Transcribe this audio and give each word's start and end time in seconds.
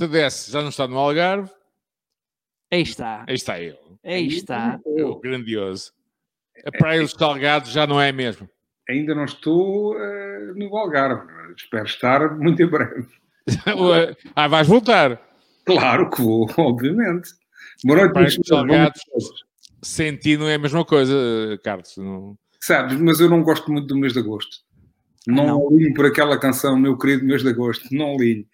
CDS 0.00 0.48
já 0.50 0.62
não 0.62 0.70
está 0.70 0.88
no 0.88 0.96
Algarve. 0.96 1.50
Aí 2.72 2.80
está. 2.80 3.24
Aí 3.28 3.34
está 3.34 3.60
ele. 3.60 3.78
Aí 4.02 4.28
está. 4.28 4.80
É 4.86 5.04
o 5.04 5.20
grandioso. 5.20 5.92
A 6.64 6.70
Praia 6.70 7.02
dos 7.02 7.12
Salgados 7.12 7.70
já 7.70 7.86
não 7.86 8.00
é 8.00 8.10
mesmo. 8.10 8.48
Ainda 8.88 9.14
não 9.14 9.24
estou 9.24 9.94
uh, 9.94 10.54
no 10.54 10.74
Algarve. 10.74 11.26
Espero 11.54 11.84
estar 11.84 12.36
muito 12.38 12.62
em 12.62 12.66
breve. 12.66 13.06
ah, 14.34 14.48
vais 14.48 14.66
voltar? 14.66 15.20
Claro 15.66 16.08
que 16.08 16.22
vou, 16.22 16.48
obviamente. 16.56 17.30
Boa 17.84 17.98
noite, 17.98 18.12
Praia 18.12 18.26
dos 18.26 18.46
Salgados. 18.46 19.02
Senti 19.82 20.36
não 20.36 20.48
é 20.48 20.54
a 20.54 20.58
mesma 20.58 20.84
coisa, 20.84 21.14
Carlos. 21.62 21.94
Não... 21.98 22.38
Sabes, 22.60 22.98
mas 22.98 23.20
eu 23.20 23.28
não 23.28 23.42
gosto 23.42 23.70
muito 23.70 23.86
do 23.86 23.98
mês 23.98 24.14
de 24.14 24.18
agosto. 24.20 24.58
Não, 25.26 25.46
não. 25.46 25.68
alinho 25.68 25.92
por 25.92 26.06
aquela 26.06 26.38
canção, 26.38 26.78
meu 26.78 26.96
querido 26.96 27.24
mês 27.24 27.42
de 27.42 27.48
agosto. 27.50 27.86
Não 27.90 28.14
alinho. 28.14 28.46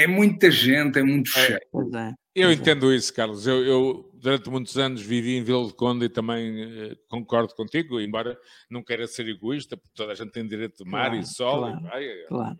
É 0.00 0.06
muita 0.06 0.50
gente, 0.50 0.98
é 0.98 1.02
muito 1.02 1.28
é, 1.36 1.46
cheio. 1.46 1.60
É, 1.94 2.14
eu 2.34 2.50
entendo 2.50 2.92
isso, 2.92 3.12
Carlos. 3.12 3.46
Eu, 3.46 3.62
eu, 3.64 4.10
durante 4.14 4.48
muitos 4.48 4.78
anos 4.78 5.02
vivi 5.02 5.36
em 5.36 5.42
Vila 5.42 5.66
de 5.66 5.74
Conde 5.74 6.06
e 6.06 6.08
também 6.08 6.62
eh, 6.62 6.96
concordo 7.06 7.54
contigo, 7.54 8.00
embora 8.00 8.38
não 8.70 8.82
queira 8.82 9.06
ser 9.06 9.28
egoísta, 9.28 9.76
porque 9.76 9.92
toda 9.94 10.12
a 10.12 10.14
gente 10.14 10.32
tem 10.32 10.46
direito 10.46 10.82
de 10.82 10.90
mar 10.90 11.10
claro, 11.10 11.16
e 11.16 11.26
sol. 11.26 11.60
Claro, 11.60 11.76
e 11.76 11.82
praia, 11.82 12.26
claro. 12.28 12.56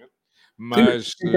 Mas. 0.55 1.15
Sim, 1.17 1.29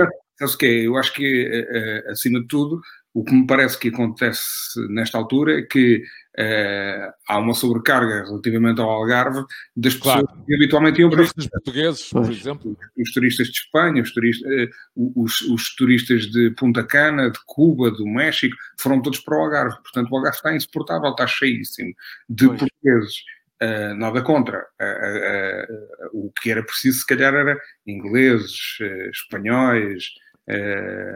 o 0.42 0.58
quê? 0.58 0.84
Eu 0.86 0.98
acho 0.98 1.14
que, 1.14 1.24
eh, 1.26 1.68
eh, 1.72 2.12
acima 2.12 2.42
de 2.42 2.48
tudo, 2.48 2.82
o 3.14 3.24
que 3.24 3.34
me 3.34 3.48
parece 3.48 3.80
que 3.80 3.88
acontece 3.88 4.42
nesta 4.90 5.18
altura 5.18 5.60
é 5.60 5.62
que 5.62 6.04
uh, 6.40 7.14
há 7.28 7.38
uma 7.38 7.54
sobrecarga 7.54 8.26
relativamente 8.26 8.82
ao 8.82 8.90
Algarve 8.90 9.44
das 9.76 9.96
pessoas 9.96 10.24
claro. 10.24 10.46
que 10.46 10.56
habitualmente 10.56 11.02
iam 11.02 11.10
para 11.10 11.24
os 11.24 11.34
portugueses, 11.34 12.10
por 12.10 12.32
exemplo. 12.32 12.78
Os, 12.98 13.08
os, 13.08 13.14
turistas 13.14 13.48
de 13.48 13.54
Espanha, 13.54 14.02
os 14.02 14.14
turistas, 14.14 14.52
uh, 14.52 15.12
os, 15.16 15.42
os, 15.42 15.76
turistas 15.76 16.28
de 16.28 16.52
Punta 16.52 16.84
Cana, 16.84 17.30
de 17.30 17.40
Cuba, 17.46 17.92
do 17.92 18.06
México, 18.06 18.56
foram 18.80 19.02
todos 19.02 19.20
para 19.20 19.38
o 19.38 19.42
Algarve. 19.42 19.76
Portanto, 19.84 20.12
o 20.12 20.16
Algarve 20.16 20.38
está 20.38 20.56
insuportável, 20.56 21.12
está 21.12 21.28
cheíssimo 21.28 21.94
de 22.30 22.48
pois. 22.48 22.60
portugueses. 22.60 23.16
Uh, 23.62 23.96
nada 23.96 24.22
contra. 24.22 24.60
Uh, 24.82 26.18
uh, 26.18 26.26
o 26.26 26.32
que 26.32 26.52
era 26.52 26.62
preciso, 26.64 27.00
se 27.00 27.06
calhar, 27.06 27.34
era 27.34 27.58
ingleses, 27.88 28.78
espanhóis, 29.12 30.04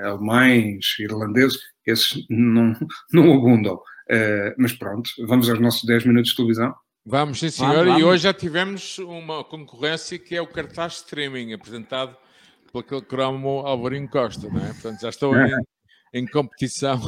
alemães, 0.03 0.95
irlandeses. 0.99 1.59
Esses 1.85 2.25
não, 2.29 2.73
não 3.11 3.33
abundam. 3.33 3.79
Mas 4.57 4.73
pronto, 4.73 5.09
vamos 5.25 5.49
aos 5.49 5.59
nossos 5.59 5.83
10 5.83 6.05
minutos 6.05 6.31
de 6.31 6.37
televisão. 6.37 6.73
Vamos, 7.05 7.39
sim, 7.39 7.49
senhor. 7.49 7.73
Vamos, 7.73 7.85
vamos. 7.85 8.01
E 8.01 8.03
hoje 8.03 8.23
já 8.23 8.33
tivemos 8.33 8.97
uma 8.99 9.43
concorrência 9.43 10.19
que 10.19 10.35
é 10.35 10.41
o 10.41 10.47
cartaz 10.47 10.97
streaming, 10.97 11.53
apresentado 11.53 12.15
pelo 12.71 12.83
aquele 12.83 13.01
cromo 13.01 13.59
Alvarinho 13.65 14.09
Costa, 14.09 14.49
não 14.49 14.59
é? 14.59 14.73
Portanto, 14.73 15.01
já 15.01 15.09
estou 15.09 15.33
em, 15.37 15.51
em 16.13 16.27
competição. 16.27 16.99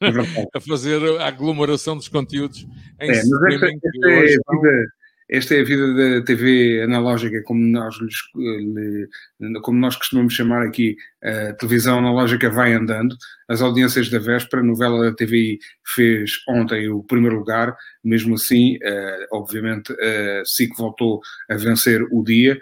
É 0.00 0.08
a 0.54 0.60
fazer 0.60 1.02
a 1.20 1.26
aglomeração 1.26 1.96
dos 1.96 2.08
conteúdos 2.08 2.66
em 3.00 3.10
é, 3.10 3.12
streaming. 3.12 3.54
Esta, 3.54 3.66
esta, 3.66 4.10
é 4.10 4.30
vida, 4.30 4.88
esta, 5.30 5.54
é 5.54 5.60
a 5.60 5.64
vida, 5.64 5.94
da 5.94 6.24
TV 6.24 6.82
analógica, 6.82 7.42
como 7.42 7.60
nós, 7.60 7.96
como 9.62 9.78
nós 9.78 9.96
costumamos 9.96 10.32
chamar 10.32 10.66
aqui, 10.66 10.96
a 11.22 11.52
televisão 11.52 11.98
analógica 11.98 12.48
vai 12.48 12.72
andando. 12.72 13.14
As 13.46 13.60
audiências 13.60 14.08
da 14.08 14.18
véspera, 14.18 14.62
a 14.62 14.64
novela 14.64 15.02
da 15.02 15.14
TVI 15.14 15.58
fez 15.84 16.32
ontem 16.48 16.88
o 16.88 17.02
primeiro 17.02 17.36
lugar, 17.36 17.76
mesmo 18.02 18.36
assim, 18.36 18.76
uh, 18.76 19.26
obviamente, 19.32 19.92
a 19.92 20.42
uh, 20.42 20.46
SIC 20.46 20.74
voltou 20.76 21.20
a 21.50 21.56
vencer 21.56 22.02
o 22.10 22.22
dia, 22.22 22.58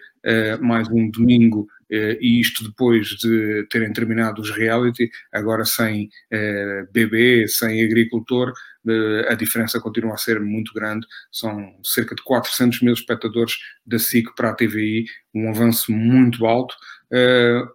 mais 0.61 0.89
um 0.89 1.09
domingo 1.09 1.69
e 1.91 2.41
isto 2.41 2.65
depois 2.65 3.09
de 3.09 3.67
terem 3.71 3.93
terminado 3.93 4.41
os 4.43 4.51
reality, 4.51 5.11
agora 5.33 5.65
sem 5.65 6.09
uh, 6.33 6.93
bebê, 6.93 7.47
sem 7.49 7.85
agricultor, 7.85 8.51
uh, 8.51 9.29
a 9.29 9.35
diferença 9.35 9.81
continua 9.81 10.15
a 10.15 10.19
ser 10.19 10.41
muito 10.41 10.73
grande. 10.73 11.07
São 11.31 11.77
cerca 11.85 12.15
de 12.15 12.23
400 12.23 12.83
mil 12.83 12.93
espectadores 12.93 13.55
da 13.85 13.99
SIC 13.99 14.35
para 14.35 14.51
a 14.51 14.55
TVI, 14.55 15.07
um 15.35 15.49
avanço 15.51 15.93
muito 15.93 16.47
alto. 16.47 16.75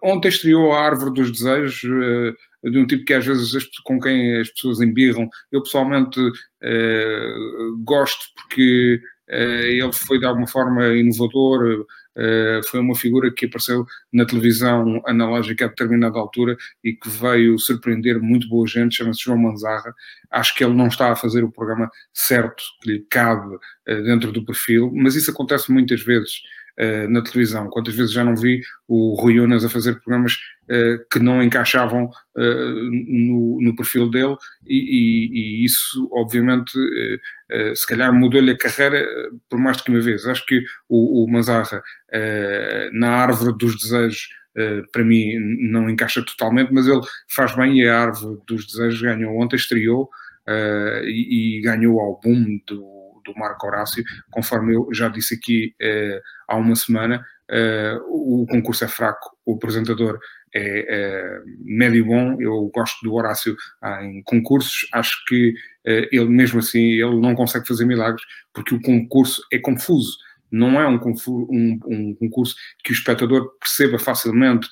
ontem 0.02 0.28
estreou 0.28 0.72
a 0.72 0.84
Árvore 0.84 1.14
dos 1.14 1.32
Desejos, 1.32 1.80
de 2.64 2.78
um 2.78 2.86
tipo 2.86 3.04
que 3.04 3.14
às 3.14 3.26
vezes 3.26 3.54
as, 3.54 3.64
com 3.82 3.98
quem 3.98 4.38
as 4.40 4.50
pessoas 4.50 4.80
embirram. 4.80 5.28
Eu 5.50 5.62
pessoalmente 5.62 6.20
gosto 7.84 8.26
porque 8.36 9.00
ele 9.32 9.92
foi 9.92 10.18
de 10.18 10.26
alguma 10.26 10.46
forma 10.46 10.86
inovador, 10.88 11.66
eh, 11.66 11.84
foi 12.68 12.80
uma 12.80 12.94
figura 12.94 13.32
que 13.32 13.46
apareceu 13.46 13.86
na 14.12 14.26
televisão 14.26 15.02
analógica 15.06 15.64
a 15.64 15.68
determinada 15.68 16.18
altura 16.18 16.56
e 16.82 16.92
que 16.92 17.08
veio 17.08 17.58
surpreender 17.58 18.20
muito 18.20 18.48
boa 18.48 18.66
gente, 18.66 18.96
chama-se 18.96 19.24
João 19.24 19.38
Manzarra. 19.38 19.94
Acho 20.30 20.54
que 20.54 20.64
ele 20.64 20.74
não 20.74 20.88
está 20.88 21.12
a 21.12 21.16
fazer 21.16 21.44
o 21.44 21.50
programa 21.50 21.90
certo 22.12 22.62
que 22.80 22.92
lhe 22.92 23.06
cabe 23.08 23.56
eh, 23.86 24.02
dentro 24.02 24.32
do 24.32 24.44
perfil, 24.44 24.90
mas 24.94 25.14
isso 25.14 25.30
acontece 25.30 25.72
muitas 25.72 26.02
vezes. 26.02 26.42
Uh, 26.80 27.06
na 27.06 27.20
televisão. 27.20 27.68
Quantas 27.68 27.94
vezes 27.94 28.12
já 28.12 28.24
não 28.24 28.34
vi 28.34 28.62
o 28.88 29.14
Rui 29.20 29.38
Unas 29.38 29.62
a 29.62 29.68
fazer 29.68 30.00
programas 30.00 30.32
uh, 30.70 31.04
que 31.12 31.18
não 31.18 31.42
encaixavam 31.42 32.06
uh, 32.06 32.90
no, 32.90 33.60
no, 33.60 33.76
perfil 33.76 34.08
dele 34.08 34.34
e, 34.66 34.78
e, 34.78 35.28
e 35.34 35.64
isso, 35.66 36.08
obviamente, 36.10 36.72
se 37.74 37.86
calhar 37.86 38.10
mudou-lhe 38.14 38.52
a 38.52 38.56
carreira 38.56 39.06
por 39.50 39.58
mais 39.58 39.76
do 39.76 39.84
que 39.84 39.90
uma 39.90 40.00
vez. 40.00 40.24
Acho 40.24 40.46
que 40.46 40.64
o, 40.88 41.24
o 41.24 41.30
Mazarra, 41.30 41.82
na 42.94 43.10
árvore 43.10 43.54
dos 43.58 43.76
desejos, 43.76 44.30
para 44.90 45.04
mim 45.04 45.38
não 45.70 45.90
encaixa 45.90 46.24
totalmente, 46.24 46.72
mas 46.72 46.86
ele 46.86 47.02
faz 47.28 47.54
bem 47.54 47.80
e 47.80 47.86
a 47.86 48.00
árvore 48.00 48.40
dos 48.46 48.66
desejos 48.66 49.02
ganhou 49.02 49.38
ontem, 49.38 49.56
estreou 49.56 50.08
e, 51.04 51.58
e 51.58 51.60
ganhou 51.60 52.00
ao 52.00 52.18
boom 52.18 52.58
do 52.66 53.01
do 53.24 53.34
Marco 53.36 53.66
Horácio, 53.66 54.04
conforme 54.30 54.74
eu 54.74 54.88
já 54.92 55.08
disse 55.08 55.34
aqui 55.34 55.74
uh, 55.80 56.20
há 56.48 56.56
uma 56.56 56.74
semana, 56.76 57.24
uh, 57.50 58.42
o 58.42 58.46
concurso 58.46 58.84
é 58.84 58.88
fraco, 58.88 59.36
o 59.44 59.54
apresentador 59.54 60.18
é, 60.54 60.86
é 60.88 61.40
médio 61.64 62.04
bom, 62.04 62.40
eu 62.40 62.70
gosto 62.74 63.02
do 63.02 63.14
Horácio 63.14 63.56
em 64.02 64.22
concursos, 64.22 64.86
acho 64.92 65.24
que 65.26 65.54
ele 65.84 66.26
mesmo 66.26 66.60
assim, 66.60 66.78
ele 66.78 67.18
não 67.18 67.34
consegue 67.34 67.66
fazer 67.66 67.86
milagres, 67.86 68.22
porque 68.52 68.74
o 68.74 68.80
concurso 68.80 69.42
é 69.50 69.58
confuso, 69.58 70.18
não 70.50 70.78
é 70.78 70.86
um, 70.86 71.00
um, 71.26 71.80
um, 71.86 72.14
concurso 72.14 72.54
que 72.84 72.92
o 72.92 72.94
espectador 72.94 73.56
perceba 73.58 73.98
facilmente. 73.98 74.68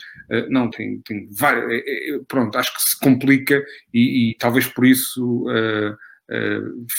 Não, 0.50 0.68
tem, 0.68 1.00
tem 1.00 1.26
várias. 1.32 1.82
Pronto, 2.28 2.56
acho 2.58 2.74
que 2.74 2.82
se 2.82 3.00
complica 3.00 3.64
e, 3.92 4.30
e 4.30 4.34
talvez 4.38 4.66
por 4.66 4.84
isso 4.84 5.48
uh, 5.48 5.96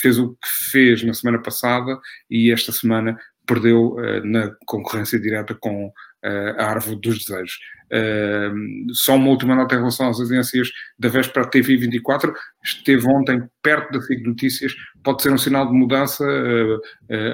fez 0.01 0.17
o 0.17 0.33
que 0.33 0.71
fez 0.71 1.03
na 1.03 1.13
semana 1.13 1.39
passada 1.39 1.99
e 2.29 2.51
esta 2.51 2.71
semana 2.71 3.17
perdeu 3.45 3.95
na 4.23 4.51
concorrência 4.65 5.19
direta 5.19 5.55
com 5.55 5.91
a 6.23 6.65
Árvore 6.65 6.99
dos 7.01 7.25
Desejos. 7.25 7.59
Só 8.93 9.15
uma 9.15 9.29
última 9.29 9.55
nota 9.55 9.75
em 9.75 9.79
relação 9.79 10.09
às 10.09 10.21
agências 10.21 10.71
da 10.97 11.09
véspera 11.09 11.49
TV 11.49 11.75
24, 11.75 12.33
esteve 12.63 13.05
ontem 13.07 13.43
perto 13.61 13.91
da 13.91 14.05
FIG 14.05 14.23
Notícias, 14.23 14.73
pode 15.03 15.21
ser 15.21 15.33
um 15.33 15.37
sinal 15.37 15.67
de 15.67 15.73
mudança. 15.73 16.23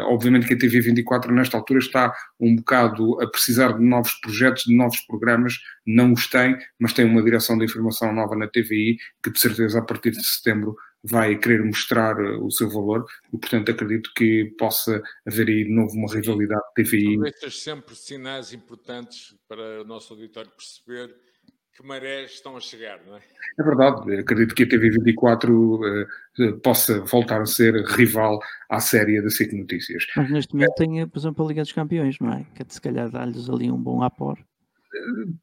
Obviamente 0.06 0.48
que 0.48 0.54
a 0.54 0.58
TV 0.58 0.82
24 0.82 1.32
nesta 1.32 1.58
altura 1.58 1.80
está 1.80 2.12
um 2.40 2.56
bocado 2.56 3.22
a 3.22 3.28
precisar 3.28 3.74
de 3.74 3.84
novos 3.84 4.14
projetos, 4.16 4.64
de 4.64 4.76
novos 4.76 5.02
programas, 5.02 5.54
não 5.86 6.14
os 6.14 6.26
tem, 6.28 6.58
mas 6.80 6.94
tem 6.94 7.06
uma 7.06 7.22
direção 7.22 7.58
de 7.58 7.66
informação 7.66 8.12
nova 8.12 8.36
na 8.36 8.48
TVI 8.48 8.98
que 9.22 9.30
de 9.30 9.40
certeza 9.40 9.78
a 9.80 9.84
partir 9.84 10.12
de 10.12 10.26
setembro 10.26 10.76
vai 11.04 11.38
querer 11.38 11.64
mostrar 11.64 12.20
uh, 12.20 12.44
o 12.46 12.52
seu 12.52 12.70
valor 12.70 13.06
e, 13.34 13.38
portanto, 13.38 13.72
acredito 13.72 14.12
que 14.16 14.54
possa 14.58 15.02
haver 15.26 15.48
aí 15.48 15.64
de 15.64 15.72
novo 15.72 15.94
uma 15.94 16.14
rivalidade 16.14 16.64
TVI. 16.76 17.14
Aproveitas 17.14 17.62
sempre 17.62 17.96
sinais 17.96 18.54
importantes 18.54 19.36
para 19.48 19.82
o 19.82 19.86
nosso 19.86 20.14
auditório 20.14 20.52
perceber 20.52 21.16
que 21.76 21.86
marés 21.86 22.32
estão 22.32 22.58
a 22.58 22.60
chegar, 22.60 23.00
não 23.06 23.16
é? 23.16 23.22
É 23.60 23.64
verdade, 23.64 24.18
acredito 24.18 24.56
que 24.56 24.64
a 24.64 24.68
TV24 24.68 25.50
uh, 25.50 26.60
possa 26.60 27.02
voltar 27.02 27.42
a 27.42 27.46
ser 27.46 27.74
rival 27.86 28.40
à 28.70 28.80
série 28.80 29.22
da 29.22 29.30
SIC 29.30 29.54
Notícias. 29.54 30.04
Mas 30.16 30.32
neste 30.32 30.54
momento 30.54 30.74
tem, 30.76 31.08
por 31.08 31.20
exemplo, 31.20 31.46
a 31.46 31.48
Liga 31.48 31.62
dos 31.62 31.72
Campeões, 31.72 32.18
não 32.20 32.34
é? 32.34 32.46
Que 32.56 32.66
se 32.68 32.82
calhar 32.82 33.10
dá-lhes 33.12 33.48
ali 33.50 33.72
um 33.72 33.78
bom 33.78 34.02
apor. 34.02 34.40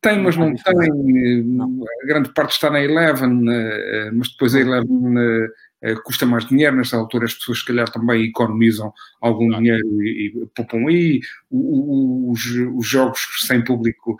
Tem, 0.00 0.20
mas 0.22 0.36
não 0.36 0.54
tem. 0.54 1.44
Não. 1.44 1.84
A 2.02 2.06
grande 2.06 2.32
parte 2.32 2.52
está 2.52 2.70
na 2.70 2.82
Eleven, 2.82 3.44
eh, 3.48 4.10
mas 4.12 4.30
depois 4.30 4.54
a 4.54 4.60
Eleven 4.60 5.18
eh, 5.18 5.48
eh, 5.82 5.94
custa 6.04 6.24
mais 6.26 6.46
dinheiro. 6.46 6.76
Nesta 6.76 6.96
altura, 6.96 7.26
as 7.26 7.34
pessoas, 7.34 7.60
se 7.60 7.66
calhar, 7.66 7.88
também 7.90 8.24
economizam 8.24 8.92
algum 9.20 9.48
claro. 9.48 9.62
dinheiro 9.62 10.02
e, 10.02 10.26
e 10.26 10.46
poupam 10.54 10.88
aí. 10.88 11.20
Os, 11.50 12.44
os, 12.74 12.86
jogos 12.86 13.20
sem 13.46 13.62
público 13.62 14.16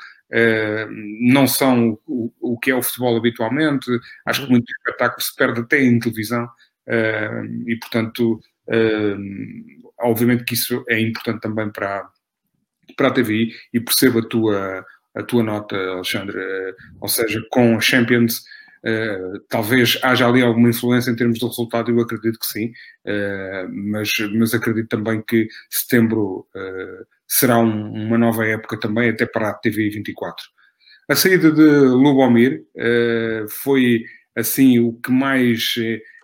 não 1.21 1.47
são 1.47 1.99
o, 2.07 2.33
o, 2.41 2.59
que 2.59 2.71
é 2.71 2.75
o 2.75 2.83
futebol 2.83 3.17
habitualmente. 3.17 3.87
Acho 4.27 4.41
que 4.41 4.47
uhum. 4.47 4.53
muito 4.53 4.71
espetáculo 4.71 5.23
se 5.23 5.35
perde 5.35 5.61
até 5.61 5.83
em 5.83 5.99
televisão. 5.99 6.49
e, 7.67 7.77
portanto, 7.77 8.41
obviamente 10.01 10.45
que 10.45 10.55
isso 10.55 10.85
é 10.89 11.01
importante 11.01 11.41
também 11.41 11.71
para, 11.71 12.09
para 12.97 13.09
a 13.09 13.11
TVI 13.11 13.53
e 13.73 13.81
percebo 13.81 14.19
a 14.19 14.29
tua 14.29 14.85
a 15.15 15.23
tua 15.23 15.43
nota, 15.43 15.77
Alexandre, 15.77 16.39
eh, 16.39 16.75
ou 17.01 17.09
seja, 17.09 17.43
com 17.51 17.77
a 17.77 17.81
Champions 17.81 18.43
Uh, 18.85 19.41
talvez 19.49 19.99
haja 20.03 20.29
ali 20.29 20.43
alguma 20.43 20.69
influência 20.69 21.11
em 21.11 21.17
termos 21.17 21.39
de 21.39 21.47
resultado, 21.47 21.91
eu 21.91 22.01
acredito 22.01 22.39
que 22.39 22.47
sim, 22.47 22.67
uh, 23.07 23.67
mas, 23.73 24.11
mas 24.35 24.53
acredito 24.53 24.89
também 24.89 25.23
que 25.23 25.49
setembro 25.71 26.47
uh, 26.55 27.07
será 27.27 27.57
um, 27.57 27.93
uma 27.93 28.19
nova 28.19 28.47
época 28.47 28.79
também, 28.79 29.09
até 29.09 29.25
para 29.25 29.49
a 29.49 29.55
TV 29.55 29.89
24. 29.89 30.45
A 31.09 31.15
saída 31.15 31.51
de 31.51 31.63
Lubomir 31.63 32.63
foi 33.49 34.05
assim 34.37 34.79
o 34.79 34.93
que 34.95 35.11
mais 35.11 35.75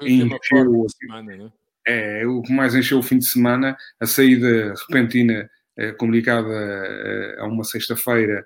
encheu 0.02 0.86
semana, 0.88 1.36
né? 1.36 1.52
é, 1.86 2.26
o 2.26 2.42
que 2.42 2.52
mais 2.52 2.74
encheu 2.74 2.98
o 2.98 3.02
fim 3.02 3.18
de 3.18 3.26
semana, 3.26 3.76
a 3.98 4.06
saída 4.06 4.74
repentina 4.86 5.50
comunicada 5.98 7.36
a 7.38 7.46
uma 7.46 7.64
sexta-feira 7.64 8.44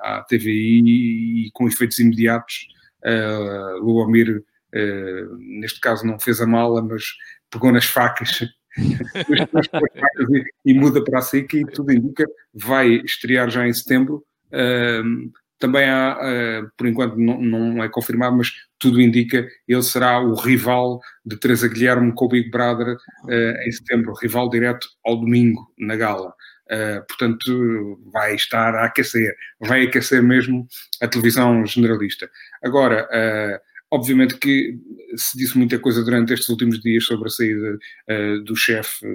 à 0.00 0.24
TVI 0.28 1.46
e 1.46 1.50
com 1.52 1.66
efeitos 1.66 1.98
imediatos. 1.98 2.68
Uh, 3.04 3.84
Lubomir, 3.84 4.38
uh, 4.38 5.36
neste 5.38 5.80
caso, 5.80 6.06
não 6.06 6.18
fez 6.18 6.40
a 6.40 6.46
mala, 6.46 6.82
mas 6.82 7.04
pegou 7.50 7.72
nas 7.72 7.84
facas. 7.84 8.40
e, 8.78 10.44
e, 10.72 10.74
muda 10.74 11.02
para 11.04 11.18
a 11.18 11.22
SIC 11.22 11.54
e 11.54 11.66
tudo 11.66 11.92
indica 11.92 12.24
vai 12.52 12.88
estrear 13.04 13.50
já 13.50 13.66
em 13.66 13.72
setembro. 13.72 14.24
Uh, 14.48 15.30
também 15.58 15.88
há, 15.88 16.18
uh, 16.18 16.70
por 16.76 16.86
enquanto 16.86 17.16
não, 17.16 17.40
não, 17.40 17.82
é 17.82 17.88
confirmado, 17.88 18.36
mas 18.36 18.50
tudo 18.78 19.00
indica 19.00 19.48
ele 19.66 19.82
será 19.82 20.20
o 20.20 20.34
rival 20.34 21.00
de 21.24 21.38
Teresa 21.38 21.68
Guilherme 21.68 22.12
com 22.14 22.26
o 22.26 22.28
Big 22.28 22.50
Brother 22.50 22.96
uh, 22.96 23.66
em 23.66 23.72
setembro, 23.72 24.12
rival 24.20 24.50
direto 24.50 24.86
ao 25.04 25.16
domingo 25.16 25.60
na 25.78 25.96
gala. 25.96 26.34
Uh, 26.70 27.04
portanto, 27.06 28.00
vai 28.10 28.34
estar 28.34 28.74
a 28.74 28.86
aquecer, 28.86 29.36
vai 29.60 29.82
aquecer 29.82 30.22
mesmo 30.22 30.66
a 31.00 31.06
televisão 31.06 31.64
generalista. 31.66 32.30
Agora, 32.62 33.04
uh, 33.04 33.60
obviamente 33.90 34.38
que 34.38 34.78
se 35.14 35.36
disse 35.36 35.58
muita 35.58 35.78
coisa 35.78 36.02
durante 36.02 36.32
estes 36.32 36.48
últimos 36.48 36.80
dias 36.80 37.04
sobre 37.04 37.28
a 37.28 37.30
saída 37.30 37.78
uh, 38.10 38.40
do 38.44 38.56
chefe 38.56 39.06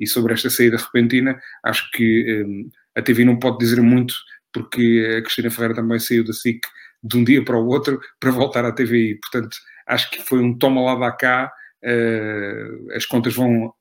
e 0.00 0.06
sobre 0.06 0.34
esta 0.34 0.50
saída 0.50 0.76
repentina. 0.76 1.38
Acho 1.64 1.88
que 1.92 2.66
a 2.96 3.02
TV 3.02 3.24
não 3.24 3.38
pode 3.38 3.58
dizer 3.58 3.80
muito, 3.80 4.14
porque 4.52 5.16
a 5.16 5.22
Cristina 5.22 5.50
Ferreira 5.50 5.76
também 5.76 6.00
saiu 6.00 6.24
da 6.24 6.32
SIC 6.32 6.60
de 7.04 7.16
um 7.16 7.22
dia 7.22 7.44
para 7.44 7.56
o 7.56 7.68
outro 7.68 8.00
para 8.18 8.32
voltar 8.32 8.64
à 8.64 8.72
TVI. 8.72 9.20
Portanto, 9.20 9.56
acho 9.86 10.10
que 10.10 10.20
foi 10.22 10.40
um 10.40 10.58
toma 10.58 10.82
lá 10.82 10.96
da 10.96 11.12
cá. 11.12 11.52
as 12.96 13.06
contas 13.06 13.34
vão 13.34 13.72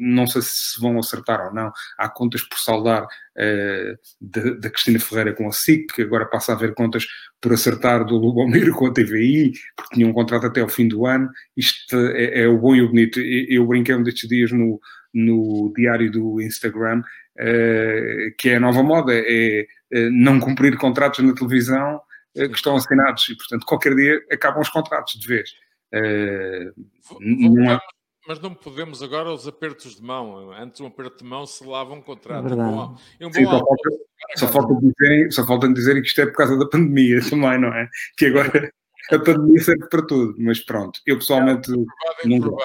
não 0.00 0.26
sei 0.26 0.40
se 0.42 0.80
vão 0.80 0.98
acertar 0.98 1.46
ou 1.46 1.52
não. 1.52 1.70
Há 1.98 2.08
contas 2.08 2.42
por 2.42 2.58
saldar 2.58 3.04
uh, 3.04 4.58
da 4.58 4.70
Cristina 4.70 4.98
Ferreira 4.98 5.34
com 5.34 5.46
a 5.46 5.52
SIC, 5.52 5.92
que 5.94 6.02
agora 6.02 6.26
passa 6.26 6.52
a 6.52 6.54
haver 6.54 6.74
contas 6.74 7.06
por 7.40 7.52
acertar 7.52 8.04
do 8.04 8.16
Lubomir 8.16 8.72
com 8.72 8.86
a 8.86 8.92
TVI, 8.92 9.52
porque 9.76 9.94
tinha 9.94 10.06
um 10.06 10.12
contrato 10.12 10.46
até 10.46 10.60
ao 10.60 10.68
fim 10.68 10.88
do 10.88 11.06
ano. 11.06 11.28
Isto 11.56 11.96
é, 11.96 12.42
é 12.42 12.48
o 12.48 12.58
bom 12.58 12.74
e 12.74 12.82
o 12.82 12.88
bonito. 12.88 13.20
Eu 13.20 13.66
brinquei 13.66 13.94
um 13.94 14.02
destes 14.02 14.28
dias 14.28 14.50
no, 14.50 14.80
no 15.12 15.72
diário 15.76 16.10
do 16.10 16.40
Instagram, 16.40 17.00
uh, 17.00 18.34
que 18.38 18.48
é 18.48 18.56
a 18.56 18.60
nova 18.60 18.82
moda, 18.82 19.12
é 19.14 19.66
uh, 19.94 20.10
não 20.10 20.40
cumprir 20.40 20.76
contratos 20.78 21.24
na 21.24 21.34
televisão 21.34 22.00
que 22.32 22.54
estão 22.54 22.76
assinados 22.76 23.28
e, 23.28 23.36
portanto, 23.36 23.66
qualquer 23.66 23.92
dia 23.92 24.20
acabam 24.30 24.62
os 24.62 24.68
contratos 24.68 25.18
de 25.18 25.26
vez. 25.26 25.50
Uh, 25.92 26.72
não 27.20 27.72
é 27.72 27.80
mas 28.30 28.38
não 28.38 28.54
podemos 28.54 29.02
agora 29.02 29.32
os 29.32 29.48
apertos 29.48 29.96
de 29.96 30.02
mão. 30.04 30.52
Antes 30.52 30.80
um 30.80 30.86
aperto 30.86 31.24
de 31.24 31.28
mão 31.28 31.44
se 31.44 31.66
lava 31.66 31.92
um 31.92 32.00
contrato. 32.00 32.46
É 32.46 32.54
bom, 32.54 32.96
um 33.22 33.32
Sim, 33.32 33.44
só, 33.44 33.58
falta, 33.58 33.90
só, 34.36 34.48
falta 34.48 34.74
dizer, 34.76 35.32
só 35.32 35.46
falta 35.48 35.72
dizer 35.72 36.00
que 36.00 36.06
isto 36.06 36.20
é 36.20 36.26
por 36.26 36.36
causa 36.36 36.56
da 36.56 36.64
pandemia 36.64 37.18
também, 37.28 37.60
não 37.60 37.74
é? 37.74 37.88
Que 38.16 38.26
agora 38.26 38.72
a 39.10 39.18
pandemia 39.18 39.60
serve 39.60 39.84
para 39.88 40.06
tudo, 40.06 40.36
mas 40.38 40.60
pronto, 40.60 41.00
eu 41.04 41.18
pessoalmente. 41.18 41.72
É, 41.72 42.38
não... 42.38 42.56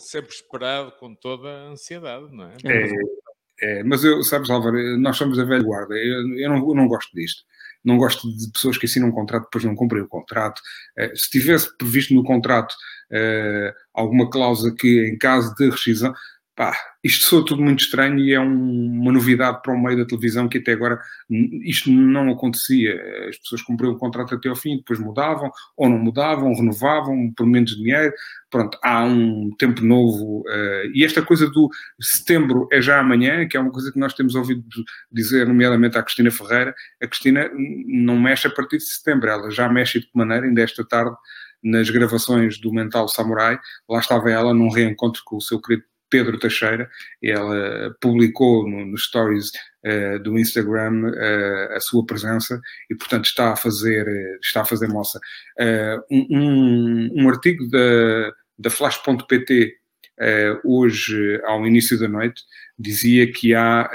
sempre 0.00 0.34
esperado 0.34 0.90
com 0.92 1.14
toda 1.14 1.46
a 1.46 1.68
ansiedade, 1.72 2.34
não 2.34 2.44
é? 2.46 2.54
É, 2.64 2.90
é 3.60 3.82
mas 3.82 4.04
eu, 4.04 4.22
sabes, 4.22 4.50
Álvaro, 4.50 4.98
nós 4.98 5.16
somos 5.16 5.38
a 5.38 5.44
velha 5.44 5.62
guarda, 5.62 5.94
eu, 5.94 6.38
eu, 6.38 6.48
não, 6.50 6.68
eu 6.68 6.74
não 6.74 6.88
gosto 6.88 7.14
disto 7.14 7.42
não 7.86 7.96
gosto 7.96 8.28
de 8.36 8.50
pessoas 8.50 8.76
que 8.76 8.86
assinam 8.86 9.08
um 9.08 9.12
contrato 9.12 9.44
depois 9.44 9.62
não 9.62 9.76
cumprem 9.76 10.02
o 10.02 10.08
contrato. 10.08 10.60
Eh, 10.98 11.12
se 11.14 11.30
tivesse 11.30 11.74
previsto 11.78 12.12
no 12.14 12.24
contrato 12.24 12.72
uh, 12.72 13.72
alguma 13.94 14.28
cláusula 14.28 14.74
que, 14.74 15.08
em 15.08 15.16
caso 15.16 15.54
de 15.54 15.70
rescisão, 15.70 16.12
pá, 16.56 16.74
isto 17.04 17.26
soa 17.26 17.44
tudo 17.44 17.62
muito 17.62 17.80
estranho 17.80 18.18
e 18.18 18.32
é 18.32 18.40
um, 18.40 19.00
uma 19.02 19.12
novidade 19.12 19.60
para 19.62 19.74
o 19.74 19.80
meio 19.80 19.98
da 19.98 20.06
televisão 20.06 20.48
que 20.48 20.56
até 20.56 20.72
agora 20.72 20.98
isto 21.62 21.90
não 21.90 22.30
acontecia. 22.30 22.98
As 23.28 23.36
pessoas 23.36 23.62
cumpriam 23.62 23.92
o 23.92 23.98
contrato 23.98 24.34
até 24.34 24.48
ao 24.48 24.56
fim, 24.56 24.78
depois 24.78 24.98
mudavam, 24.98 25.50
ou 25.76 25.88
não 25.88 25.98
mudavam, 25.98 26.54
renovavam 26.54 27.30
por 27.36 27.46
menos 27.46 27.76
dinheiro. 27.76 28.12
Pronto, 28.50 28.78
há 28.82 29.04
um 29.04 29.50
tempo 29.58 29.82
novo. 29.82 30.40
Uh, 30.40 30.90
e 30.94 31.04
esta 31.04 31.20
coisa 31.20 31.48
do 31.50 31.68
setembro 32.00 32.66
é 32.72 32.80
já 32.80 32.98
amanhã, 32.98 33.46
que 33.46 33.56
é 33.56 33.60
uma 33.60 33.70
coisa 33.70 33.92
que 33.92 33.98
nós 33.98 34.14
temos 34.14 34.34
ouvido 34.34 34.64
dizer, 35.12 35.46
nomeadamente 35.46 35.98
à 35.98 36.02
Cristina 36.02 36.30
Ferreira. 36.30 36.74
A 37.02 37.06
Cristina 37.06 37.50
não 37.86 38.18
mexe 38.18 38.46
a 38.46 38.50
partir 38.50 38.78
de 38.78 38.84
setembro, 38.84 39.28
ela 39.28 39.50
já 39.50 39.68
mexe 39.68 40.00
de 40.00 40.06
que 40.06 40.12
maneira, 40.16 40.46
ainda 40.46 40.62
esta 40.62 40.82
tarde 40.82 41.14
nas 41.62 41.90
gravações 41.90 42.58
do 42.58 42.72
Mental 42.72 43.08
Samurai, 43.08 43.58
lá 43.88 43.98
estava 43.98 44.30
ela 44.30 44.54
num 44.54 44.70
reencontro 44.70 45.22
com 45.24 45.36
o 45.36 45.40
seu 45.40 45.60
querido 45.60 45.84
Pedro 46.08 46.38
Teixeira, 46.38 46.88
ela 47.22 47.94
publicou 48.00 48.68
nos 48.68 48.86
no 48.86 48.98
stories 48.98 49.50
uh, 49.84 50.18
do 50.22 50.38
Instagram 50.38 51.10
uh, 51.10 51.76
a 51.76 51.80
sua 51.80 52.04
presença 52.04 52.60
e, 52.90 52.94
portanto, 52.94 53.26
está 53.26 53.52
a 53.52 53.56
fazer, 53.56 54.06
está 54.42 54.62
a 54.62 54.64
fazer 54.64 54.88
moça. 54.88 55.18
Uh, 55.58 56.02
um, 56.10 57.22
um, 57.22 57.28
artigo 57.28 57.68
da, 57.68 58.32
da 58.58 58.70
Flash.pt 58.70 59.76
hoje, 60.64 61.40
ao 61.44 61.66
início 61.66 61.98
da 61.98 62.08
noite, 62.08 62.42
dizia 62.78 63.30
que 63.30 63.54
há 63.54 63.90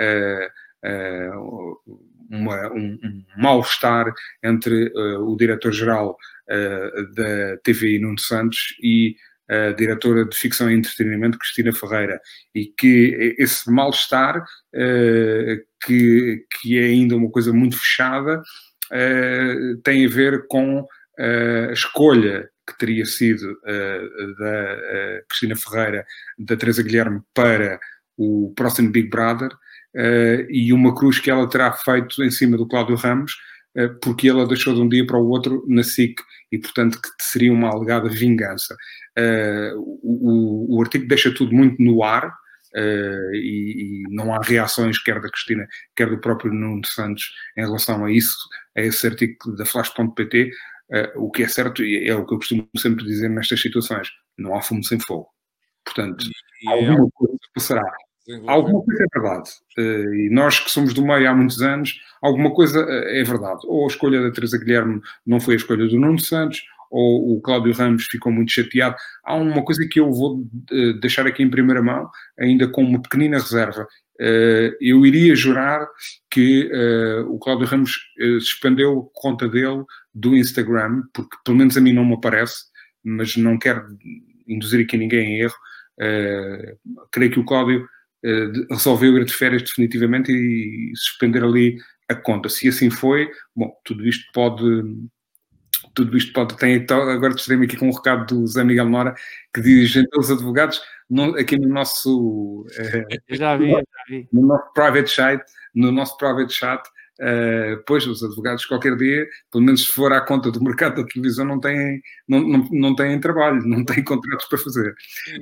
uma, 2.30 2.72
um, 2.74 3.00
um 3.04 3.24
mal-estar 3.38 4.14
entre 4.44 4.92
o 4.96 5.36
diretor-geral 5.36 6.16
da 7.16 7.58
TVI 7.64 7.98
Nuno 7.98 8.20
Santos 8.20 8.76
e 8.84 9.16
a 9.52 9.74
diretora 9.74 10.24
de 10.24 10.36
ficção 10.36 10.72
e 10.72 10.76
entretenimento, 10.76 11.38
Cristina 11.38 11.74
Ferreira, 11.74 12.22
e 12.56 12.66
que 12.68 13.36
esse 13.38 13.70
mal-estar, 13.70 14.38
uh, 14.40 15.58
que, 15.86 16.46
que 16.50 16.80
é 16.80 16.86
ainda 16.86 17.18
uma 17.18 17.30
coisa 17.30 17.52
muito 17.52 17.78
fechada, 17.78 18.40
uh, 18.40 19.78
tem 19.84 20.06
a 20.06 20.10
ver 20.10 20.48
com 20.48 20.80
uh, 20.80 21.70
a 21.70 21.74
escolha 21.74 22.50
que 22.66 22.78
teria 22.78 23.06
sido 23.06 23.58
da 24.40 24.78
Cristina 25.28 25.56
Ferreira, 25.58 26.06
da 26.40 26.56
Teresa 26.56 26.82
Guilherme, 26.82 27.20
para 27.34 27.78
o 28.16 28.54
próximo 28.56 28.92
Big 28.92 29.10
Brother, 29.10 29.50
e 30.48 30.72
uma 30.72 30.96
cruz 30.96 31.20
que 31.20 31.30
ela 31.30 31.50
terá 31.50 31.74
feito 31.74 32.24
em 32.24 32.32
cima 32.32 32.56
do 32.56 32.68
Cláudio 32.68 32.96
Ramos, 32.96 33.36
porque 34.02 34.28
ela 34.28 34.48
deixou 34.48 34.74
de 34.74 34.82
um 34.82 34.90
dia 34.90 35.06
para 35.06 35.18
o 35.18 35.30
outro 35.30 35.64
na 35.68 35.84
SIC 35.84 36.22
e, 36.52 36.60
portanto, 36.60 37.00
que 37.02 37.10
seria 37.20 37.54
uma 37.54 37.70
alegada 37.70 38.10
vingança. 38.10 38.76
Uh, 39.18 39.80
o, 40.04 40.78
o, 40.78 40.82
artigo 40.82 41.08
deixa 41.08 41.34
tudo 41.34 41.54
muito 41.54 41.82
no 41.82 42.04
ar 42.04 42.28
uh, 42.28 43.36
e, 43.36 44.04
e, 44.06 44.16
não 44.16 44.34
há 44.34 44.42
reações, 44.42 45.02
quer 45.02 45.20
da 45.22 45.30
Cristina, 45.30 45.68
quer 45.96 46.10
do 46.10 46.20
próprio 46.20 46.54
Nuno 46.54 46.86
Santos, 46.86 47.32
em 47.58 47.62
relação 47.62 48.06
a 48.06 48.12
isso, 48.12 48.38
a 48.76 48.82
esse 48.82 49.08
artigo 49.08 49.56
da 49.56 49.66
Flash.pt. 49.66 50.44
Uh, 50.44 50.96
eh, 50.96 51.14
o 51.16 51.32
que 51.32 51.44
é 51.44 51.48
certo, 51.48 51.84
e 51.84 52.08
é 52.08 52.16
o 52.16 52.26
que 52.26 52.34
eu 52.34 52.38
costumo 52.38 52.68
sempre 52.78 53.06
dizer 53.06 53.30
nestas 53.30 53.62
situações: 53.62 54.10
não 54.38 54.56
há 54.56 54.62
fumo 54.62 54.84
sem 54.84 55.00
fogo. 55.00 55.28
Portanto, 55.86 56.26
e, 56.62 56.70
alguma 56.70 57.08
é... 57.08 57.12
coisa 57.14 57.38
passará. 57.56 57.94
Alguma 58.48 58.84
coisa 58.84 59.04
é 59.04 59.20
verdade. 59.20 59.50
E 59.78 60.30
nós 60.32 60.60
que 60.60 60.70
somos 60.72 60.94
do 60.94 61.06
meio 61.06 61.30
há 61.30 61.34
muitos 61.36 61.62
anos, 61.62 62.00
alguma 62.22 62.54
coisa 62.54 62.80
é 62.80 63.24
verdade. 63.24 63.62
Ou 63.66 63.86
a 63.86 63.88
escolha 63.88 64.22
da 64.22 64.32
Teresa 64.32 64.58
Guilherme 64.58 65.02
não 65.26 65.40
foi 65.40 65.56
a 65.56 65.58
escolha 65.58 65.88
do 65.88 66.00
Nuno 66.00 66.20
Santos, 66.20 66.62
ou 66.92 67.38
o 67.38 67.42
Cláudio 67.42 67.74
Ramos 67.74 68.06
ficou 68.06 68.32
muito 68.32 68.52
chateado. 68.52 68.96
Há 69.24 69.36
uma 69.36 69.64
coisa 69.64 69.88
que 69.90 70.00
eu 70.00 70.12
vou 70.12 70.40
uh, 70.40 70.94
deixar 71.00 71.26
aqui 71.26 71.42
em 71.42 71.50
primeira 71.50 71.82
mão, 71.82 72.10
ainda 72.38 72.68
com 72.68 72.84
uma 72.84 73.02
pequenina 73.02 73.40
reserva. 73.40 73.88
Eu 74.80 75.04
iria 75.04 75.34
jurar 75.34 75.88
que 76.30 76.70
o 77.28 77.40
Cláudio 77.40 77.66
Ramos 77.66 77.98
suspendeu 78.40 79.10
a 79.10 79.20
conta 79.20 79.50
dele 79.50 79.84
do 80.14 80.36
Instagram, 80.36 81.02
porque 81.12 81.36
pelo 81.44 81.58
menos 81.58 81.76
a 81.76 81.82
mim 81.82 81.92
não 81.92 82.06
me 82.06 82.14
aparece, 82.14 82.66
mas 83.04 83.36
não 83.36 83.58
quero 83.58 83.84
induzir 84.48 84.86
aqui 84.86 84.96
ninguém 84.96 85.28
em 85.28 85.42
erro. 85.42 85.56
creio 87.12 87.32
que 87.32 87.40
o 87.40 87.46
Cláudio 87.46 87.88
resolveu 88.70 89.18
ir 89.18 89.26
de 89.26 89.34
férias 89.34 89.64
definitivamente 89.64 90.32
e 90.32 90.92
suspender 90.96 91.44
ali 91.44 91.78
a 92.08 92.16
conta. 92.16 92.50
Se 92.50 92.68
assim 92.68 92.90
foi, 92.90 93.30
bom, 93.56 93.72
tudo 93.84 94.08
isto 94.08 94.26
pode 94.34 94.64
tudo 95.94 96.18
isto 96.18 96.32
pode 96.32 96.56
ter. 96.58 96.70
Então, 96.70 97.02
agora 97.10 97.34
estarei 97.34 97.64
aqui 97.64 97.76
com 97.76 97.90
um 97.90 97.94
recado 97.94 98.36
do 98.36 98.48
Zé 98.48 98.64
Miguel 98.64 98.90
Mora 98.90 99.16
que 99.54 99.62
diz: 99.62 99.94
os 100.16 100.32
advogados, 100.32 100.82
no, 101.10 101.38
aqui 101.38 101.58
no 101.58 101.68
nosso. 101.68 102.62
Uh, 102.62 103.36
já 103.36 103.58
vi, 103.58 103.72
já 103.72 103.82
vi. 104.10 104.28
No 104.32 104.46
nosso 104.48 104.74
private 104.74 105.10
chat, 105.10 105.44
no 105.74 105.92
nosso 105.92 106.18
private 106.18 106.54
chat 106.54 106.82
Uh, 107.22 107.78
pois, 107.86 108.08
os 108.08 108.24
advogados, 108.24 108.66
qualquer 108.66 108.98
dia, 108.98 109.28
pelo 109.52 109.64
menos 109.64 109.86
se 109.86 109.92
for 109.92 110.12
à 110.12 110.22
conta 110.22 110.50
do 110.50 110.64
mercado 110.64 110.96
da 110.96 111.08
televisão, 111.08 111.46
não 111.46 111.60
têm, 111.60 112.02
não, 112.28 112.40
não, 112.40 112.68
não 112.72 112.96
têm 112.96 113.20
trabalho, 113.20 113.62
não 113.64 113.86
têm 113.86 114.04
contratos 114.04 114.48
para 114.48 114.58
fazer. 114.58 114.96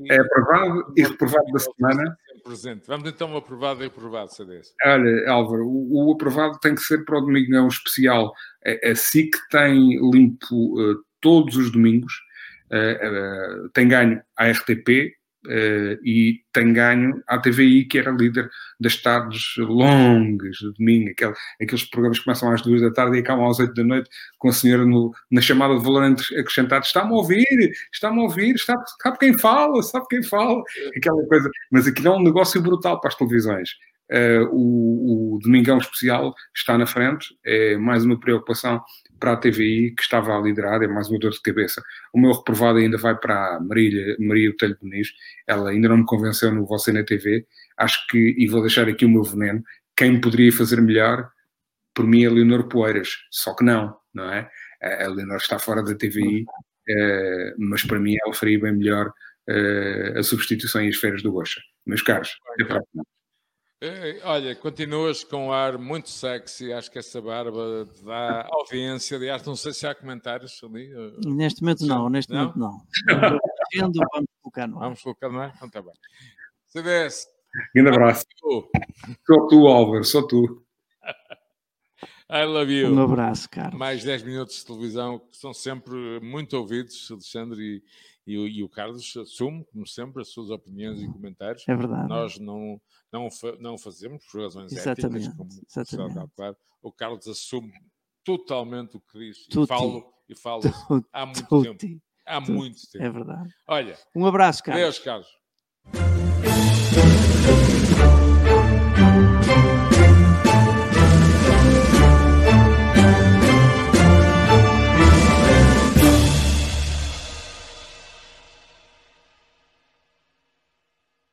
é 0.10 0.20
aprovado 0.20 0.94
e 0.98 1.04
reprovado 1.04 1.46
da 1.54 1.60
semana. 1.60 2.18
Presente. 2.44 2.88
Vamos 2.88 3.10
então 3.10 3.36
aprovado 3.36 3.84
e 3.84 3.88
aprovado, 3.88 4.34
CDS. 4.34 4.74
Olha, 4.84 5.30
Álvaro, 5.30 5.68
o, 5.68 6.08
o, 6.08 6.14
aprovado 6.14 6.60
tem 6.60 6.76
que 6.76 6.82
ser 6.82 7.04
para 7.06 7.18
o 7.18 7.22
Domingão 7.22 7.68
especial. 7.68 8.34
A, 8.66 8.92
a 8.92 8.96
SIC 8.96 9.36
tem 9.50 10.00
limpo 10.12 10.80
uh, 10.80 11.04
todos 11.22 11.56
os 11.56 11.72
domingos, 11.72 12.14
uh, 12.72 13.70
tem 13.74 13.88
ganho 13.88 14.22
a 14.38 14.50
RTP, 14.50 14.90
Uh, 14.90 15.19
e 16.04 16.42
tem 16.52 16.74
ganho 16.74 17.24
a 17.28 17.38
TVI, 17.38 17.86
que 17.86 17.98
era 17.98 18.12
líder 18.12 18.50
das 18.80 18.98
tardes 18.98 19.56
longas 19.58 20.58
de 20.58 20.74
domingo, 20.74 21.12
aquel, 21.12 21.34
aqueles 21.62 21.84
programas 21.86 22.20
que 22.20 22.26
começam 22.26 22.52
às 22.52 22.62
duas 22.62 22.82
da 22.82 22.92
tarde 22.92 23.18
e 23.18 23.20
acabam 23.22 23.48
às 23.48 23.60
oito 23.60 23.74
da 23.74 23.84
noite, 23.84 24.10
com 24.38 24.50
a 24.50 24.54
senhora 24.54 24.86
no, 24.86 25.14
na 25.32 25.42
chamada 25.42 25.78
de 25.78 25.84
valor 25.84 26.04
acrescentado: 26.04 26.86
está-me 26.86 27.12
a 27.12 27.16
ouvir, 27.16 27.72
está-me 27.94 28.20
a 28.20 28.24
ouvir, 28.24 28.56
está, 28.56 28.76
sabe 29.02 29.18
quem 29.18 29.38
fala, 29.38 29.82
sabe 29.84 30.06
quem 30.10 30.24
fala, 30.24 30.62
aquela 30.96 31.26
coisa. 31.28 31.50
Mas 31.72 31.88
aquilo 31.88 32.10
é 32.10 32.12
um 32.12 32.24
negócio 32.24 32.62
brutal 32.62 33.00
para 33.00 33.10
as 33.10 33.16
televisões. 33.16 33.70
Uh, 34.12 34.50
o, 34.52 35.36
o 35.36 35.40
Domingão 35.40 35.78
Especial 35.78 36.34
está 36.56 36.78
na 36.78 36.88
frente, 36.88 37.28
é 37.46 37.78
mais 37.78 38.04
uma 38.04 38.20
preocupação 38.20 38.82
para 39.20 39.34
a 39.34 39.38
TVI, 39.38 39.94
que 39.96 40.02
estava 40.02 40.38
a 40.38 40.42
liderar, 40.42 40.82
é 40.82 40.88
mais 40.88 41.10
uma 41.10 41.20
dor 41.20 41.32
de 41.32 41.42
cabeça. 41.42 41.84
O 42.14 42.20
meu 42.20 42.32
reprovado 42.32 42.80
ainda 42.80 42.98
vai 42.98 43.16
para 43.16 43.56
a 43.56 43.60
Maria, 43.60 44.16
Maria 44.20 44.50
Botelho 44.52 44.78
Muniz, 44.82 45.10
ela 45.48 45.70
ainda 45.70 45.90
não 45.90 45.98
me 45.98 46.06
convenceu 46.06 46.52
no 46.54 46.66
Você 46.66 46.92
na 46.92 47.04
TV, 47.04 47.46
acho 47.78 48.08
que, 48.08 48.36
e 48.38 48.48
vou 48.48 48.62
deixar 48.62 48.88
aqui 48.88 49.06
o 49.06 49.10
meu 49.10 49.24
veneno, 49.24 49.64
quem 49.96 50.20
poderia 50.20 50.52
fazer 50.52 50.82
melhor, 50.82 51.30
por 51.94 52.08
mim, 52.08 52.24
é 52.24 52.30
Leonor 52.30 52.68
Poeiras, 52.68 53.10
só 53.30 53.54
que 53.54 53.64
não, 53.64 53.96
não 54.14 54.32
é? 54.32 54.50
A 54.82 55.08
Leonor 55.08 55.38
está 55.38 55.60
fora 55.60 55.84
da 55.84 55.96
TVI, 55.96 56.46
eh, 56.90 57.54
mas 57.58 57.84
para 57.84 58.00
mim 58.00 58.16
ela 58.24 58.34
faria 58.34 58.60
bem 58.60 58.74
melhor 58.74 59.12
eh, 59.48 60.14
a 60.18 60.24
substituição 60.24 60.82
e 60.84 60.90
as 60.90 60.96
férias 60.96 61.22
do 61.22 61.32
Goxa. 61.32 61.62
Meus 61.86 62.02
caros, 62.02 62.38
até 62.54 62.64
a 62.64 62.68
próxima. 62.68 63.04
Eh, 63.82 64.20
olha, 64.26 64.54
continuas 64.58 65.24
com 65.24 65.48
um 65.48 65.54
ar 65.54 65.78
muito 65.78 66.10
sexy, 66.10 66.74
acho 66.74 66.92
que 66.92 67.00
essa 67.00 67.22
barba 67.22 67.88
te 67.96 68.04
dá 68.04 68.46
audiência. 68.52 69.16
Aliás, 69.16 69.42
não 69.46 69.56
sei 69.56 69.72
se 69.72 69.88
há 69.88 69.96
comentários 69.96 70.62
ali. 70.64 70.92
Eh, 70.92 71.14
neste 71.26 71.62
momento 71.62 71.86
não, 71.86 72.10
neste 72.10 72.34
não? 72.34 72.54
momento 72.54 72.58
não. 72.58 72.86
vamos 74.12 74.28
colocar 74.42 74.68
no 74.68 74.78
ar. 74.78 74.84
Vamos 74.84 75.02
colocar 75.02 75.30
no 75.30 75.40
ar? 75.40 75.54
Então 75.56 75.68
está 75.70 75.82
bem. 75.82 75.94
CDS. 76.68 77.26
Grande 77.74 77.90
abraço. 77.90 78.26
Sou 79.26 79.48
tu, 79.48 79.68
Álvaro, 79.68 80.04
sou 80.04 80.28
tu. 80.28 80.66
I 82.30 82.44
love 82.44 82.72
you. 82.72 82.94
Um 82.94 83.02
abraço, 83.02 83.50
cara. 83.50 83.76
Mais 83.78 84.04
10 84.04 84.24
minutos 84.24 84.58
de 84.58 84.66
televisão 84.66 85.20
que 85.20 85.38
são 85.38 85.54
sempre 85.54 86.20
muito 86.20 86.58
ouvidos, 86.58 87.10
Alexandre, 87.10 87.82
e, 88.30 88.60
e, 88.60 88.64
o 88.64 88.70
Carlos 88.70 89.16
assume, 89.18 89.66
como 89.66 89.88
sempre, 89.88 90.22
as 90.22 90.30
suas 90.30 90.52
opiniões 90.52 91.02
e 91.02 91.08
comentários. 91.08 91.68
É 91.68 91.76
verdade. 91.76 92.08
Nós 92.08 92.38
não, 92.38 92.80
não, 93.12 93.28
não 93.60 93.78
fazemos 93.78 94.24
por 94.26 94.42
razões 94.42 94.72
exatamente, 94.72 95.28
éticas, 95.28 95.36
como 95.36 95.50
exatamente. 95.68 96.32
claro. 96.36 96.58
O 96.82 96.92
Carlos 96.92 97.28
assume 97.28 97.74
totalmente 98.24 98.98
o 98.98 99.02
que 99.02 99.18
diz 99.18 99.48
Tutti. 99.48 99.64
e 99.64 99.68
falo, 99.68 100.14
e 100.30 100.36
falo 100.36 100.62
há 101.12 101.26
muito 101.26 101.48
Tutti. 101.48 101.78
tempo. 101.78 102.04
Há 102.26 102.40
muito 102.40 102.80
tempo. 102.92 103.04
É 103.04 103.10
verdade. 103.10 103.50
Olha, 103.68 103.98
um 104.16 104.26
abraço, 104.26 104.64
Carlos. 104.64 104.84
Deus, 104.84 105.00
Carlos. 105.00 105.28